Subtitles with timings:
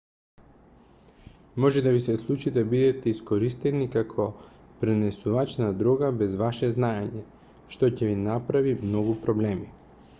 [1.57, 4.25] може да ви се случи да бидете искористени како
[4.79, 7.21] пренесувач на дрога без ваше знаење
[7.75, 9.69] што ќе ви направи многу проблеми